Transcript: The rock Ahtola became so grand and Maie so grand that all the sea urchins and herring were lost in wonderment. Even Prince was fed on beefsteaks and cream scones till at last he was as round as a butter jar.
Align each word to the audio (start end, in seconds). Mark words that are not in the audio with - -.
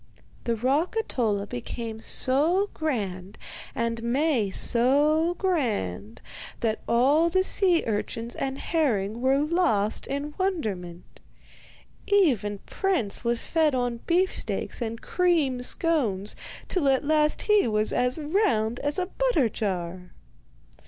The 0.45 0.55
rock 0.55 0.95
Ahtola 0.97 1.47
became 1.47 1.99
so 1.99 2.71
grand 2.73 3.37
and 3.75 4.01
Maie 4.01 4.49
so 4.49 5.35
grand 5.37 6.21
that 6.61 6.79
all 6.87 7.29
the 7.29 7.43
sea 7.43 7.83
urchins 7.85 8.33
and 8.33 8.57
herring 8.57 9.21
were 9.21 9.37
lost 9.37 10.07
in 10.07 10.33
wonderment. 10.39 11.21
Even 12.07 12.57
Prince 12.65 13.23
was 13.23 13.43
fed 13.43 13.75
on 13.75 13.99
beefsteaks 14.07 14.81
and 14.81 14.99
cream 15.03 15.61
scones 15.61 16.35
till 16.67 16.89
at 16.89 17.05
last 17.05 17.43
he 17.43 17.67
was 17.67 17.93
as 17.93 18.17
round 18.17 18.79
as 18.79 18.97
a 18.97 19.05
butter 19.05 19.49
jar. 19.49 20.13